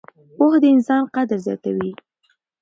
[0.37, 1.91] پوهه د انسان قدر زیاتوي.